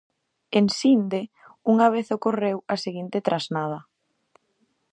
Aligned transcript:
En 0.59 0.65
Sinde 0.79 1.21
unha 1.71 1.87
vez 1.95 2.07
ocorreu 2.17 2.57
a 2.73 2.75
seguinte 2.83 3.17
trasnada. 3.27 3.79